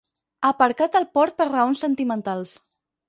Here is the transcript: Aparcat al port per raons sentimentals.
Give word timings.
Aparcat 0.47 0.97
al 0.99 1.05
port 1.19 1.37
per 1.43 1.47
raons 1.51 1.85
sentimentals. 1.87 2.55